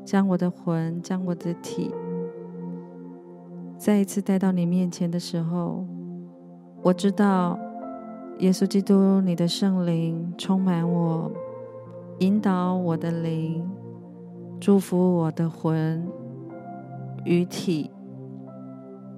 [0.04, 1.94] 将我的魂、将我的体，
[3.78, 5.86] 再一次带到你面前的时候，
[6.82, 7.56] 我知道
[8.40, 11.32] 耶稣基督，你的圣灵充满我，
[12.18, 13.64] 引导我的灵，
[14.60, 16.04] 祝福我的魂。
[17.26, 17.92] 与体，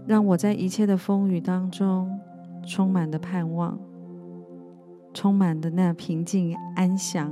[0.07, 2.19] 让我在一切的风雨当中
[2.65, 3.77] 充满的盼望，
[5.13, 7.31] 充满的那平静安详。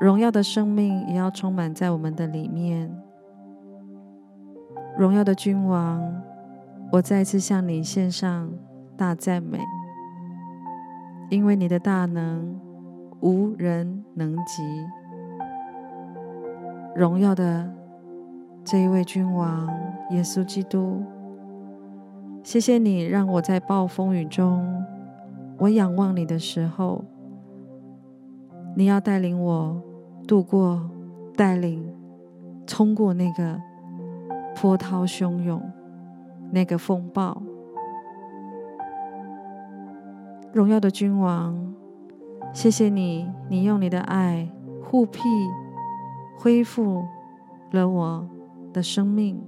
[0.00, 2.88] 荣耀的生命也要充满在我们的里面。
[4.96, 6.00] 荣耀的君王，
[6.92, 8.48] 我再次向你献上
[8.96, 9.58] 大赞美，
[11.30, 12.60] 因为你的大能
[13.20, 14.62] 无人能及。
[16.94, 17.70] 荣耀的
[18.64, 19.68] 这一位君王，
[20.10, 21.02] 耶稣基督，
[22.42, 24.84] 谢谢你让我在暴风雨中，
[25.58, 27.04] 我仰望你的时候，
[28.74, 29.80] 你要带领我
[30.26, 30.90] 度过，
[31.36, 31.94] 带领
[32.66, 33.60] 冲过那个
[34.60, 35.62] 波涛汹涌，
[36.50, 37.40] 那个风暴。
[40.52, 41.74] 荣耀的君王，
[42.52, 44.50] 谢谢你，你用你的爱
[44.82, 45.20] 护庇。
[46.40, 47.04] 恢复
[47.72, 48.28] 了我
[48.72, 49.42] 的生命，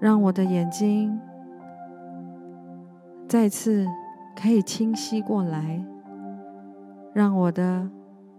[0.00, 1.16] 让我的眼睛
[3.28, 3.86] 再次
[4.34, 5.80] 可以清晰过来，
[7.14, 7.88] 让我的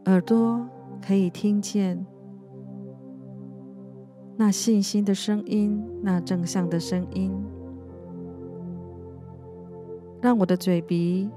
[0.08, 0.68] 耳朵
[1.02, 2.06] 可以听见
[4.36, 7.32] 那信心的声音，那正向的声音，
[10.22, 11.30] 让我的嘴鼻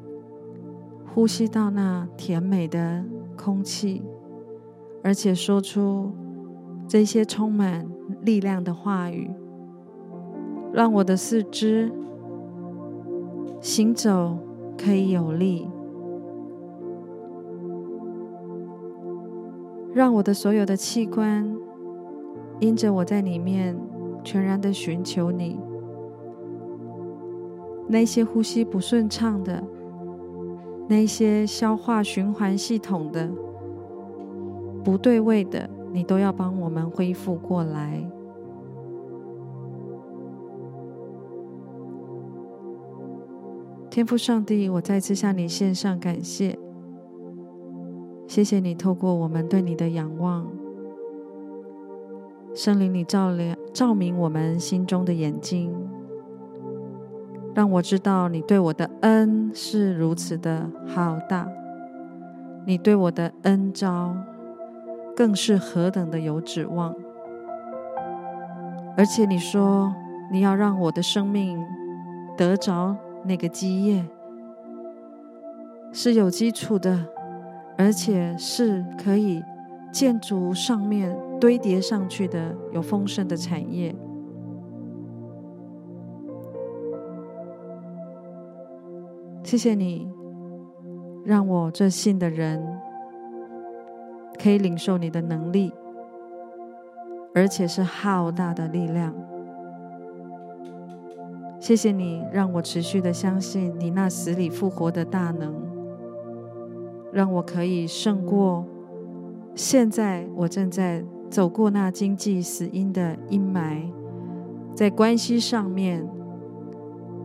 [1.15, 3.05] 呼吸到那甜美的
[3.37, 4.03] 空气。
[5.03, 6.13] 而且说出
[6.87, 7.89] 这些充满
[8.23, 9.31] 力量的话语，
[10.73, 11.91] 让我的四肢
[13.61, 14.37] 行走
[14.77, 15.69] 可以有力，
[19.95, 21.51] 让我的所有的器官
[22.59, 23.79] 因着我在里面
[24.23, 25.59] 全然的寻求你，
[27.89, 29.65] 那些呼吸不顺畅的，
[30.89, 33.31] 那些消化循环系统的。
[34.83, 38.05] 不对位的，你都要帮我们恢复过来。
[43.91, 46.57] 天父上帝，我再次向你献上感谢，
[48.29, 50.47] 谢谢你透过我们对你的仰望，
[52.55, 55.75] 圣灵你照亮、照明我们心中的眼睛，
[57.53, 61.49] 让我知道你对我的恩是如此的浩大，
[62.65, 64.15] 你对我的恩招。
[65.17, 66.95] 更是何等的有指望，
[68.97, 69.95] 而且你说
[70.31, 71.63] 你要让我的生命
[72.37, 74.05] 得着那个基业，
[75.93, 77.07] 是有基础的，
[77.77, 79.43] 而且是可以
[79.93, 83.95] 建筑上面堆叠上去的有丰盛的产业。
[89.43, 90.09] 谢谢你，
[91.25, 92.65] 让我这信的人。
[94.43, 95.73] 可以领受你的能力，
[97.35, 99.15] 而且是浩大的力量。
[101.59, 105.55] 谢谢你让我持续的相信你那死里复活的大能，
[107.13, 108.65] 让我可以胜过
[109.55, 113.93] 现在我正在走过那经济死因的阴霾，
[114.75, 116.09] 在关系上面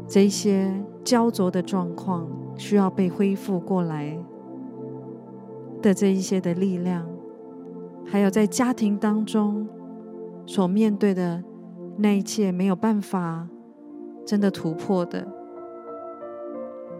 [0.05, 0.69] 这些
[1.01, 4.17] 焦灼的状况需要被恢复过来。
[5.85, 7.07] 的这一些的力量，
[8.07, 9.67] 还有在家庭当中
[10.47, 11.43] 所面对的
[11.95, 13.47] 那一切没有办法
[14.25, 15.27] 真的突破的，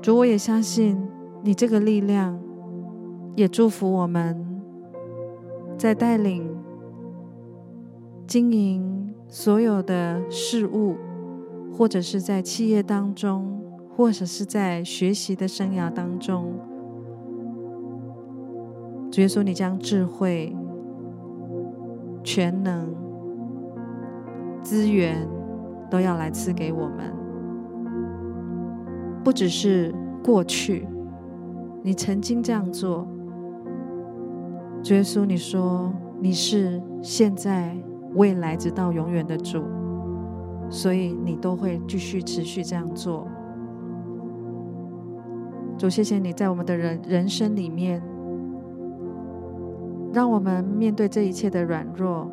[0.04, 1.02] 主，我也相信
[1.42, 2.40] 你这个力量，
[3.36, 4.62] 也祝福我们
[5.80, 6.48] 在带领
[8.28, 10.96] 经营所有的事物，
[11.76, 13.60] 或者是在企业当中，
[13.98, 16.54] 或者是在学习的生涯当中。
[19.16, 20.53] 主耶稣，你将智慧、
[22.22, 22.93] 全能、
[24.61, 25.26] 资源
[25.89, 27.13] 都要来赐给我们，
[29.24, 30.86] 不只是过去，
[31.82, 33.07] 你曾经这样做。
[34.84, 37.74] 主耶稣，你说你是现在、
[38.16, 39.63] 未来直到永远的主，
[40.70, 43.26] 所以你都会继续持续这样做。
[45.78, 48.03] 主，谢谢你在我们的人人生里面。
[50.16, 52.32] 让我们面对这一切的软弱，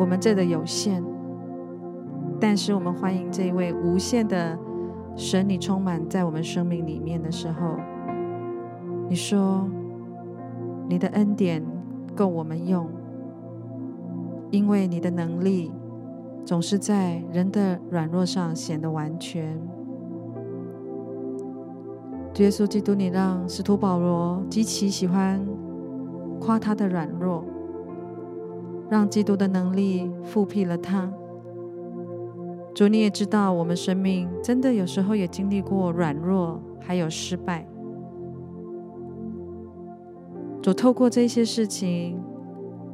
[0.00, 1.00] 我们这的有限，
[2.40, 4.58] 但是我们欢迎这一位无限的
[5.14, 7.76] 神，你充满在我们生命里面的时候，
[9.08, 9.64] 你说
[10.88, 11.64] 你的恩典
[12.16, 12.88] 够我们用，
[14.50, 15.70] 因为你的能力
[16.44, 19.56] 总是在人的软弱上显得完全。
[22.38, 25.40] 耶稣基督，你让使徒保罗极其喜欢。
[26.38, 27.44] 夸他的软弱，
[28.88, 31.12] 让基督的能力复辟了他。
[32.74, 37.66] 主，你也知道，我们生命真的有时候也经历过软弱，还有失败。
[40.62, 42.20] 主，透过这些事情，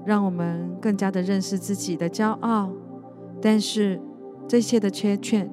[0.07, 2.71] 让我们更加的认识自己的骄傲，
[3.43, 4.01] 但是
[4.49, 5.51] 这些的缺欠，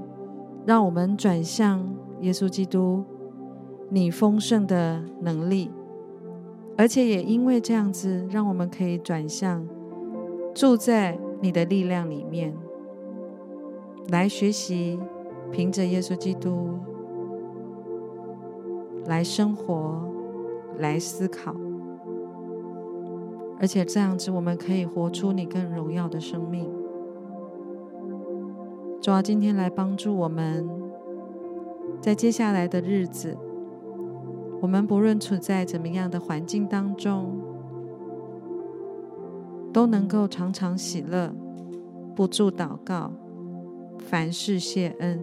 [0.65, 3.03] 让我们转向耶稣基督，
[3.89, 5.71] 你丰盛的能力，
[6.77, 9.67] 而且也因为这样子，让我们可以转向
[10.53, 12.55] 住在你的力量里面。
[14.09, 14.99] 来学习，
[15.51, 16.71] 凭着耶稣基督
[19.05, 20.01] 来生活，
[20.79, 21.55] 来思考，
[23.59, 26.67] 而且这样子，我们可以活出你更荣耀的生命。
[28.99, 30.67] 主啊，今天来帮助我们，
[32.01, 33.37] 在接下来的日子，
[34.61, 37.35] 我们不论处在怎么样的环境当中，
[39.73, 41.33] 都能够常常喜乐，
[42.15, 43.11] 不住祷告。
[43.97, 45.19] 凡事谢恩，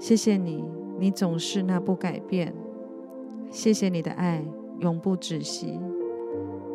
[0.00, 0.64] 谢谢你，
[0.98, 2.52] 你总是那不改变。
[3.50, 4.44] 谢谢你的爱
[4.80, 5.78] 永不止息，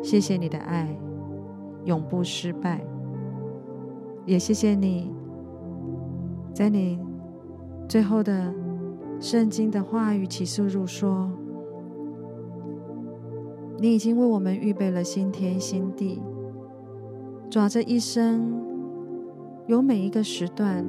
[0.02, 0.88] 谢谢你的爱
[1.84, 2.82] 永不失败。
[4.24, 5.12] 也谢谢你，
[6.54, 6.98] 在你
[7.88, 8.54] 最后的
[9.22, 11.30] 圣经的话语启示入说，
[13.78, 16.20] 你已经为我们预备了新天新地，
[17.48, 18.60] 抓着一生。
[19.68, 20.84] 有每一个时段，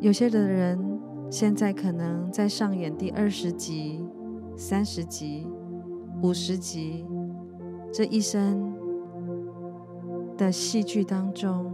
[0.00, 4.02] 有些的人现在可能在上演第二十集、
[4.56, 5.46] 三十集、
[6.22, 7.04] 五十集
[7.92, 8.72] 这一生
[10.38, 11.70] 的戏剧当中，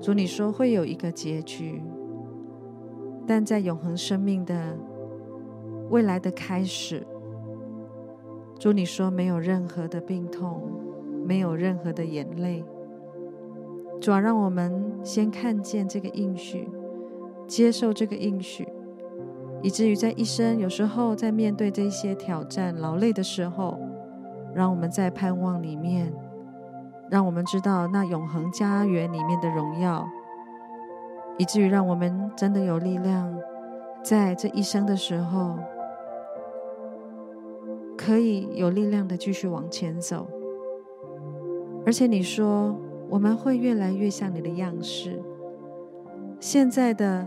[0.00, 1.82] 主你说会有一个结局，
[3.26, 4.76] 但在永恒生命的
[5.88, 7.06] 未来的开始，
[8.58, 10.62] 主你说没有任何的病痛，
[11.24, 12.64] 没有任何的眼泪。
[14.00, 16.68] 主啊让我们先看见这个应许，
[17.46, 18.66] 接受这个应许，
[19.62, 23.78] 以至于在一生有时候在面对这些挑战、劳累的时候，
[24.54, 26.12] 让我们在盼望里面，
[27.10, 30.08] 让我们知道那永恒家园里面的荣耀，
[31.40, 33.34] 以至于让我们真的有力量，
[34.02, 35.56] 在这一生的时候，
[37.96, 40.28] 可以有力量的继续往前走。
[41.86, 42.78] 而且你说，
[43.08, 45.18] 我们会越来越像你的样式。
[46.38, 47.26] 现在的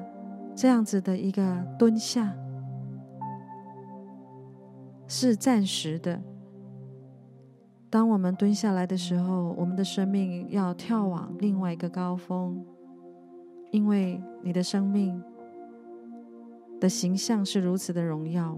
[0.55, 2.35] 这样子的一个蹲下
[5.07, 6.21] 是暂时的。
[7.89, 12.63] 当我们蹲下来的时候，我们的生命要跳往另外一个高峰，
[13.73, 15.19] 因为你的生命
[16.79, 18.55] 的形象是如此的荣耀，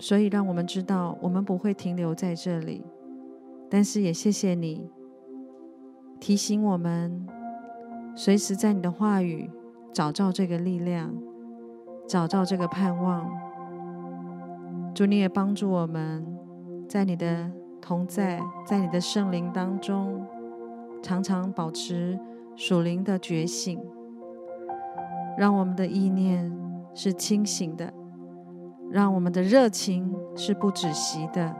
[0.00, 2.84] 所以让我们知道我们不会停留在这里。
[3.70, 4.90] 但是也谢谢你。
[6.18, 7.24] 提醒我们，
[8.16, 9.48] 随时在你的话语
[9.92, 11.14] 找到这个力量，
[12.08, 13.30] 找到这个盼望。
[14.92, 16.26] 主，你也帮助我们，
[16.88, 17.48] 在你的
[17.80, 20.26] 同在，在你的圣灵当中，
[21.00, 22.18] 常常保持
[22.56, 23.80] 属灵的觉醒，
[25.36, 26.52] 让我们的意念
[26.94, 27.92] 是清醒的，
[28.90, 31.54] 让我们的热情是不止息的。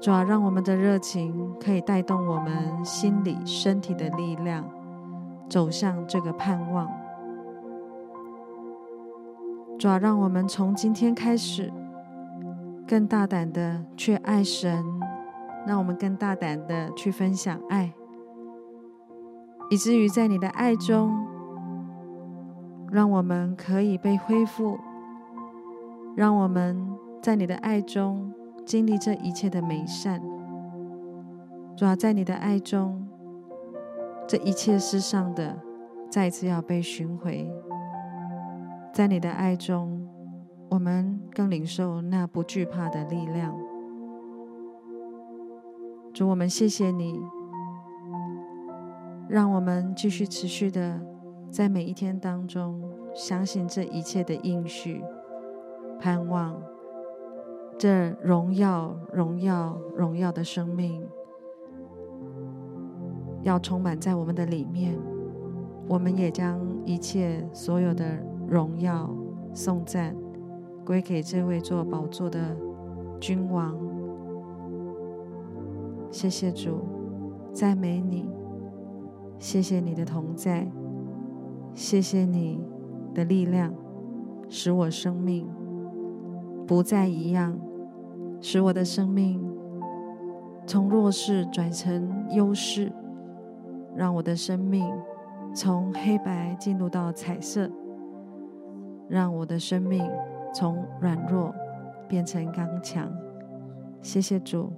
[0.00, 4.68] 主啊，让我们的热情可以带动我们心理、身体的力量，
[5.48, 6.90] 走向这个盼望。
[9.78, 11.72] 主啊，让我们从今天开始，
[12.88, 14.84] 更大胆的去爱神，
[15.64, 17.92] 让我们更大胆的去分享爱，
[19.72, 21.10] 以至于在你的爱中，
[22.90, 24.78] 让我们可以被恢复，
[26.14, 26.86] 让我们
[27.22, 28.30] 在你的爱中。
[28.66, 30.22] 经历这一切的美善，
[31.74, 33.08] 主要在你的爱中，
[34.28, 35.58] 这一切世上的
[36.10, 37.50] 再次要被寻回。
[38.92, 40.06] 在你的爱中，
[40.68, 43.56] 我们更领受那不惧怕的力量。
[46.12, 47.18] 主，我们谢谢你，
[49.32, 51.00] 让我们继续持续的
[51.50, 52.82] 在每一天当中
[53.14, 55.02] 相信这一切的应许、
[55.98, 56.54] 盼望。
[57.78, 61.02] 这荣耀、荣耀、荣耀的生命，
[63.40, 64.98] 要充满在我们的里面。
[65.88, 68.04] 我们也将一切所有的
[68.46, 69.10] 荣耀、
[69.54, 70.14] 颂赞
[70.84, 72.54] 归给这位做宝座的
[73.18, 73.74] 君王。
[76.10, 76.82] 谢谢主，
[77.50, 78.28] 赞美你，
[79.42, 80.64] 谢谢你的同在，
[81.74, 82.60] 谢谢你
[83.12, 83.74] 的力量，
[84.48, 85.48] 使我生命
[86.64, 87.58] 不再一样。
[88.40, 89.44] 使我的生命
[90.64, 92.92] 从弱势转成优势，
[93.96, 94.88] 让我的生命
[95.52, 97.68] 从黑白进入到彩色，
[99.08, 100.08] 让我的生命
[100.54, 101.52] 从软弱
[102.08, 103.12] 变成刚强。
[104.00, 104.72] 谢谢主，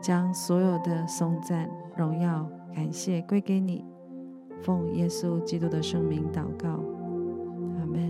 [0.00, 3.84] 将所有的颂赞、荣耀、感谢归给你。
[4.62, 6.68] 奉耶稣基督的圣名祷告，
[7.78, 8.05] 阿门。